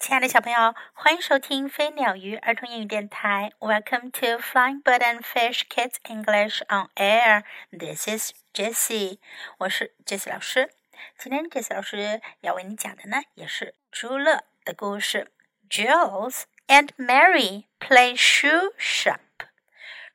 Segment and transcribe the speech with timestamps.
[0.00, 3.52] 亲爱的小朋友，欢迎收听飞鸟鱼儿童英语电台。
[3.58, 7.44] Welcome to Flying Bird and Fish Kids English on Air.
[7.70, 9.18] This is Jessie，
[9.58, 10.72] 我是 Jessie 老师。
[11.18, 15.30] 今天 Jessie 老师要为你讲的呢，也是朱乐的故事。
[15.68, 19.18] Jules and Mary play shoe shop。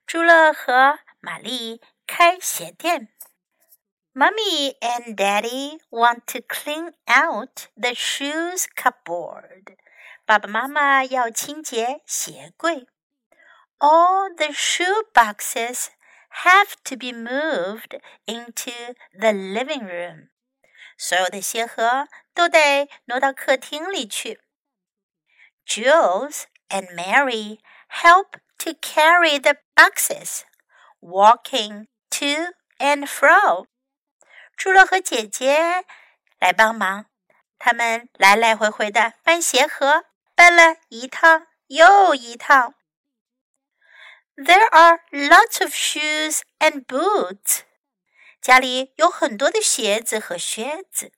[0.07, 3.09] 朱乐和玛丽开鞋店。
[4.14, 9.76] Mummy and Daddy want to clean out the shoes cupboard.
[10.26, 12.86] 爸爸妈妈要清洁鞋柜。
[13.78, 15.90] All the shoe boxes
[16.44, 20.28] have to be moved into the living room.
[20.98, 24.40] 所有的鞋盒都得挪到客厅里去。
[25.64, 27.60] Jules and Mary
[28.02, 30.42] help to carry the boxes,
[31.00, 33.66] walking to and fro.
[34.57, 35.85] 朱乐和姐姐
[36.39, 37.05] 来帮忙，
[37.59, 42.73] 他们来来回回的搬鞋盒，搬了一趟又一趟。
[44.35, 47.61] There are lots of shoes and boots。
[48.41, 51.11] 家里有很多的鞋子和靴子。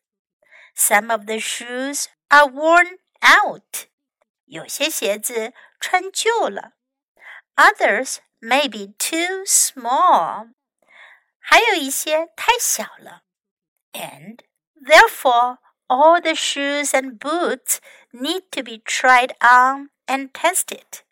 [0.76, 3.88] Some of the shoes are worn out。
[4.46, 6.74] 有些鞋子穿旧了。
[7.56, 10.54] Others may be too small。
[11.40, 13.24] 还有一些太小了。
[13.93, 14.43] and
[14.75, 17.81] therefore all the shoes and boots
[18.13, 21.03] need to be tried on and tested.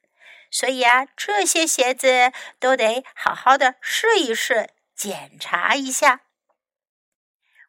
[0.51, 6.23] 所以啊，这些鞋子都得好好的试一试，检查一下。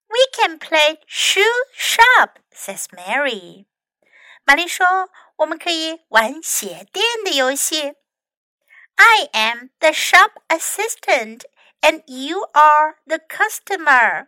[0.07, 3.67] We can play shoe shop, says Mary.
[4.43, 7.93] 玛丽说：“我们可以玩鞋店的游戏。”
[8.97, 11.45] I am the shop assistant,
[11.81, 14.27] and you are the customer.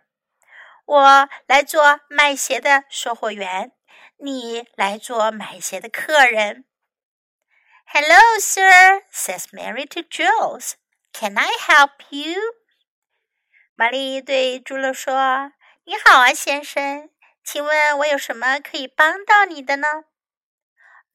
[0.88, 3.72] 我来做卖鞋的售货员，
[4.16, 6.64] 你来做买鞋的客人。
[7.84, 10.72] Hello, sir, says Mary to Jules.
[11.12, 12.40] Can I help you?
[13.74, 15.52] 玛丽对朱乐说
[15.84, 17.10] ：“你好啊，先生，
[17.44, 20.04] 请问我有什么可以帮到你的呢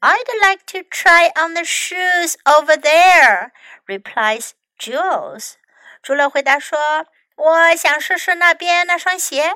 [0.02, 3.50] ？”I'd like to try on the shoes over there,
[3.88, 5.54] replies Jules.
[6.04, 9.56] 朱乐回答说：“我想试试那边那双鞋。”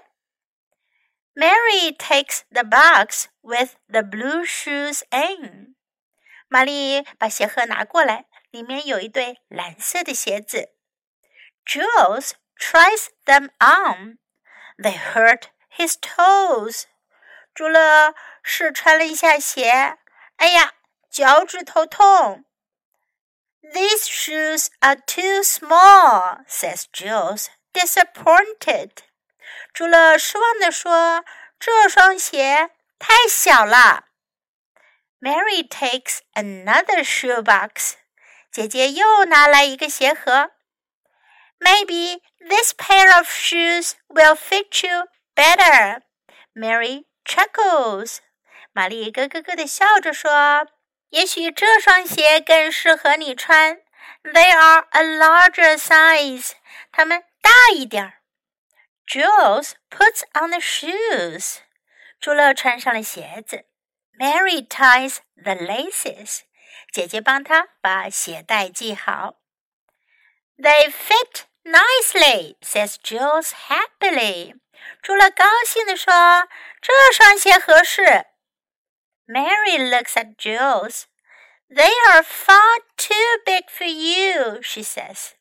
[1.36, 5.74] Mary takes the box with the blue shoes in.
[6.48, 10.74] 玛丽把鞋盒拿过来，里面有一对蓝色的鞋子。
[11.64, 14.18] Jules tries them on.
[14.76, 15.44] They hurt
[15.76, 16.84] his toes.
[17.54, 19.98] 朱乐试穿了一下鞋，
[20.36, 20.74] 哎呀，
[21.10, 22.44] 脚趾头痛。
[23.62, 28.90] These shoes are too small, says Jules, disappointed.
[29.72, 31.24] 朱乐失望地说：“
[31.58, 34.06] 这双鞋太小了。”
[35.20, 37.94] Mary takes another shoe box.
[38.50, 40.50] 姐姐又拿来一个鞋盒。
[41.58, 46.02] Maybe this pair of shoes will fit you better.
[46.54, 48.18] Mary chuckles.
[48.72, 50.68] 玛丽咯咯咯地笑着说：“
[51.10, 53.78] 也许这双鞋更适合你穿。
[54.24, 56.52] They are a larger size.
[56.90, 58.14] 它们大一点儿。”
[59.06, 61.58] Jules puts on the shoes.
[62.20, 63.66] 朱乐穿上了鞋子。
[64.18, 66.40] Mary ties the laces.
[66.92, 69.40] 姐姐帮她把鞋带系好。
[70.56, 74.54] They fit nicely, says Jules happily.
[75.02, 76.48] 朱乐高兴地说：“
[76.80, 78.26] 这双鞋合适。”
[79.26, 81.04] Mary looks at Jules.
[81.68, 85.32] They are far too big for you, she says.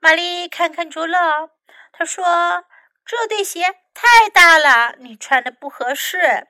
[0.00, 1.50] 玛丽看看朱乐，
[1.92, 2.64] 她说：“
[3.05, 6.47] 这对鞋太大了，你穿的不合适。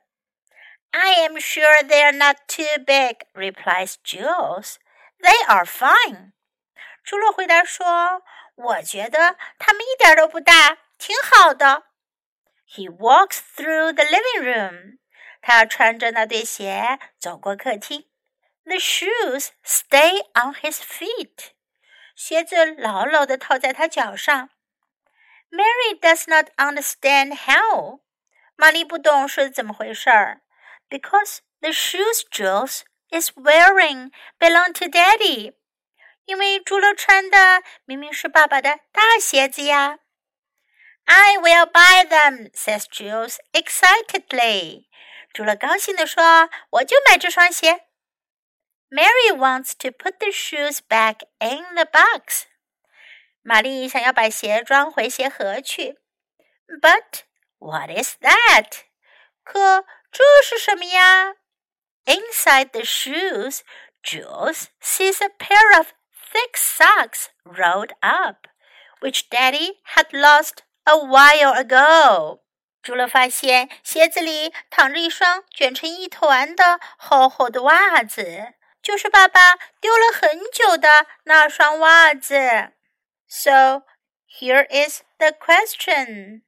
[0.91, 4.75] I am sure they are not too big, replies Jules.
[5.19, 6.33] They are fine.
[7.03, 8.23] 朱乐回答说
[8.55, 11.83] ：“我觉得它们一点都不大，挺好的。”
[12.67, 14.97] He walks through the living room.
[15.41, 18.05] 他穿着那对鞋走过客厅。
[18.65, 21.53] The shoes stay on his feet.
[22.15, 24.49] 鞋子牢牢地套在他脚上。
[25.50, 28.00] Mary does not understand how.
[28.56, 30.42] 玛丽不懂是怎么回事儿，
[30.88, 35.54] because the shoes Jules is wearing belong to Daddy.
[36.24, 39.98] 因为朱乐穿的明明是爸爸的大鞋子呀。
[41.04, 44.86] I will buy them, says Jules excitedly.
[45.32, 47.86] 朱乐高兴地说：“我就买这双鞋。”
[48.90, 52.46] Mary wants to put the shoes back in the box.
[53.43, 55.97] 玛丽想要把鞋装回鞋盒去
[56.81, 57.21] ，But
[57.57, 58.83] what is that？
[59.43, 61.33] 可这是什么呀
[62.05, 63.61] Inside the shoes,
[64.03, 65.87] Jules sees a pair of
[66.31, 68.47] thick socks rolled up,
[68.99, 72.41] which Daddy had lost a while ago.
[72.81, 82.73] 朱乐发现鞋子里躺着一双卷成一团的厚厚的袜子，就是爸爸丢了很久的那双袜子。
[83.33, 83.83] So
[84.25, 86.41] here is the question.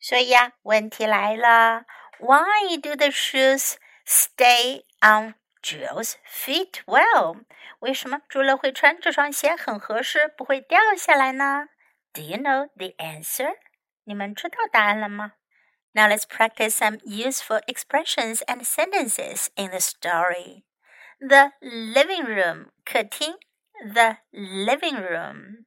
[0.00, 1.84] 所以呀，问题来了
[2.18, 7.36] ：Why do the shoes stay on Jules's feet well?
[7.36, 7.44] well？
[7.78, 11.68] 为什么朱乐会穿这双鞋很合适，不会掉下来呢
[12.12, 13.54] ？Do you know the answer?
[15.94, 20.64] now let's practice some useful expressions and sentences in the story.
[21.20, 23.36] The living room，客厅。
[23.94, 25.66] The living room.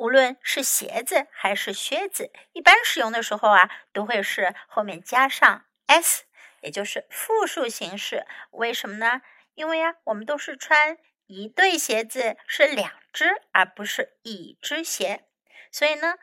[0.00, 6.24] 无论是鞋子还是靴子，一般使用的时候啊，都会是后面加上 s，
[6.62, 8.26] 也就是复数形式。
[8.52, 9.20] 为什么呢？
[9.52, 15.26] 因为啊，我们都是穿一对鞋子，是两只，而不是一只鞋，
[15.70, 16.14] 所以呢，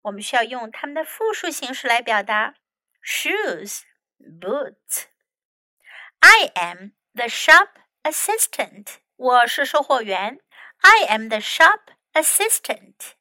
[0.00, 2.54] 我们需要用它们的复数形式来表达
[3.04, 3.82] shoes。
[4.18, 5.04] boots
[6.20, 7.68] I am the shop
[8.04, 8.86] assistant.
[9.16, 10.40] 我是售货员。
[10.80, 11.80] I am the shop
[12.13, 13.13] assistant.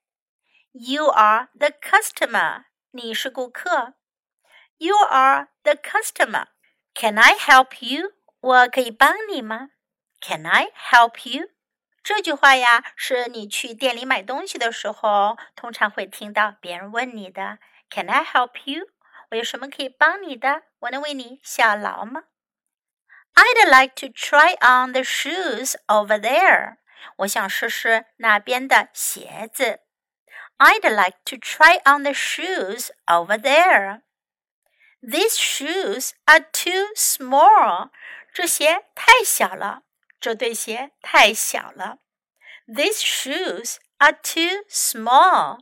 [0.73, 2.65] You are the customer.
[2.91, 3.95] 你是顾客。
[4.77, 6.47] You are the customer.
[6.95, 8.13] Can I help you?
[8.41, 9.71] 我可以帮你吗？
[10.21, 11.51] Can I help you?
[12.03, 17.59] 这句话呀，是你去店里买东西的时候，通常会听到别人问你的。
[17.91, 18.89] Can I help you?
[19.31, 20.63] 我有什么可以帮你的？
[20.81, 22.25] 我能为你效劳吗？
[23.35, 26.77] I'd like to try on the shoes over there。
[27.19, 29.81] 我想试试那边的鞋子。
[30.59, 34.03] I'd like to try on the shoes over there.
[35.03, 37.91] These shoes are too small.
[38.33, 39.83] 这鞋太小了。
[40.21, 41.99] 这对鞋太小了。
[42.67, 45.61] These shoes are too small.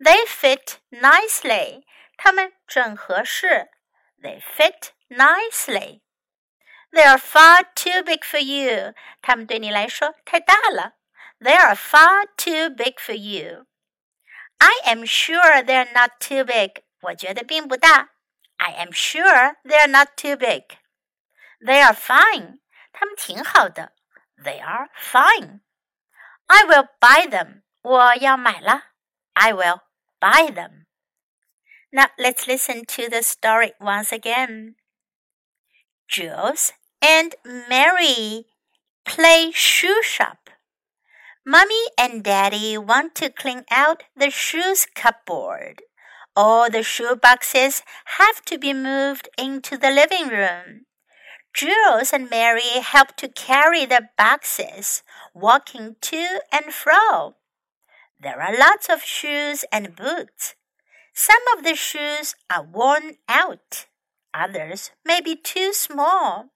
[0.00, 1.84] They fit nicely.
[2.16, 3.70] 它们正合适。
[4.20, 6.00] They fit nicely.
[6.92, 8.94] They are far too big for you.
[9.20, 10.94] 它们对你来说太大了。
[11.40, 13.66] They are far too big for you.
[14.58, 16.84] I am sure they're not too big.
[17.00, 18.10] 我觉得并不大。
[18.56, 20.78] I am sure they're not too big.
[21.60, 22.60] They are fine.
[22.92, 23.92] 它们挺好的。
[24.38, 25.60] They are fine.
[26.46, 27.62] I will buy them.
[27.82, 28.84] 我要买了。
[29.34, 29.80] I will
[30.20, 30.84] buy them.
[31.90, 34.76] Now let's listen to the story once again.
[36.09, 36.71] Jules
[37.03, 38.47] and Mary
[39.05, 40.49] play shoe shop.
[41.45, 45.83] Mummy and Daddy want to clean out the shoes cupboard.
[46.35, 47.83] All the shoe boxes
[48.17, 50.87] have to be moved into the living room.
[51.53, 55.03] Jules and Mary help to carry the boxes,
[55.35, 57.35] walking to and fro.
[58.19, 60.55] There are lots of shoes and boots.
[61.13, 63.85] Some of the shoes are worn out,
[64.33, 66.49] others may be too small,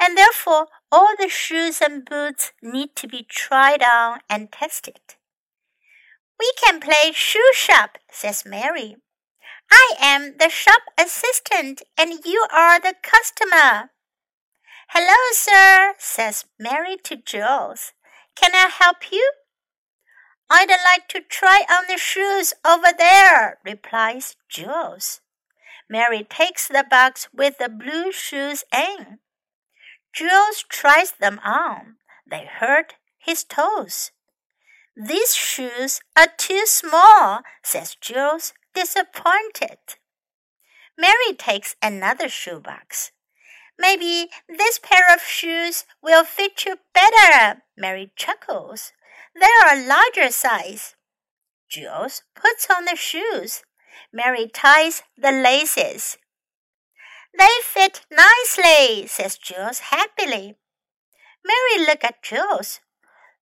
[0.00, 5.00] and therefore all the shoes and boots need to be tried on and tested.
[6.38, 8.96] We can play shoe shop, says Mary.
[9.70, 13.90] I am the shop assistant and you are the customer.
[14.88, 17.92] Hello, sir, says Mary to Jules.
[18.36, 19.32] Can I help you?
[20.50, 25.21] I'd like to try on the shoes over there, replies Jules.
[25.92, 29.18] Mary takes the box with the blue shoes in.
[30.10, 31.96] Jules tries them on.
[32.26, 34.10] They hurt his toes.
[34.96, 39.80] These shoes are too small, says Jules, disappointed.
[40.96, 43.12] Mary takes another shoebox.
[43.78, 48.92] Maybe this pair of shoes will fit you better, Mary chuckles.
[49.38, 50.94] They are a larger size.
[51.68, 53.62] Jules puts on the shoes.
[54.12, 56.18] Mary ties the laces.
[57.38, 60.56] They fit nicely, says Jules happily.
[61.44, 62.80] Mary look at Jules.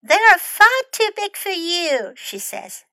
[0.02, 2.85] They are far too big for you, she says.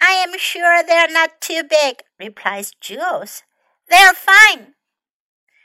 [0.00, 3.42] I am sure they are not too big, replies Jules.
[3.88, 4.74] They are fine.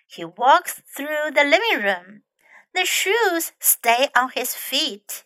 [0.08, 2.22] He walks through the living room.
[2.74, 5.25] The shoes stay on his feet.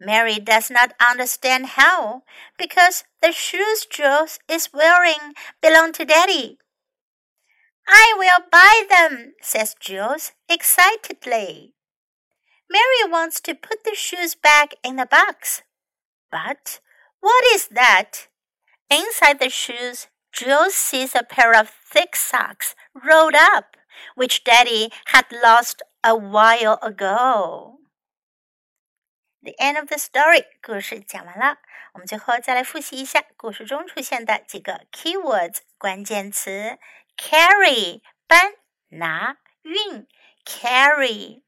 [0.00, 2.22] Mary does not understand how,
[2.56, 6.58] because the shoes Jules is wearing belong to Daddy.
[7.88, 11.74] I will buy them, says Jules excitedly.
[12.70, 15.62] Mary wants to put the shoes back in the box.
[16.30, 16.80] But
[17.20, 18.28] what is that?
[18.90, 23.76] Inside the shoes, Jules sees a pair of thick socks rolled up,
[24.14, 27.77] which Daddy had lost a while ago.
[29.40, 31.58] The end of the story，故事讲完了。
[31.92, 36.76] 我们最后再来复习一下故事中出现的几个 keywords 关键词
[37.16, 38.54] ：carry 搬、
[38.88, 40.08] 拿、运
[40.44, 41.44] ；carry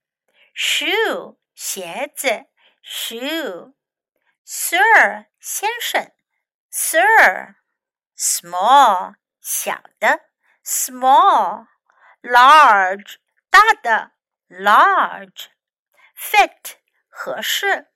[0.55, 2.47] shoe 鞋子
[2.85, 3.75] ；shoe
[4.47, 6.13] sir 先生
[6.73, 7.57] ；sir
[8.17, 10.27] small 小的
[10.65, 11.67] ；small
[12.23, 13.17] large
[13.51, 14.13] 大的
[14.49, 15.47] ；large
[16.17, 16.80] fit
[17.20, 17.88] 合适，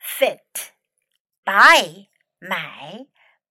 [0.00, 3.06] fit，buy 买，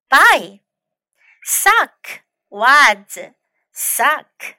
[0.10, 3.36] buy。sock 袜子，
[3.74, 4.56] sock。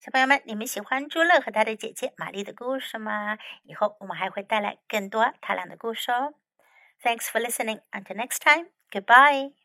[0.00, 3.38] 小朋友们，你们喜欢朱乐和他的姐姐玛丽的故事吗？
[3.64, 6.34] 以后我们还会带来更多他俩的故事哦。
[7.02, 7.80] Thanks for listening.
[7.92, 8.70] Until next time.
[8.90, 9.61] Goodbye.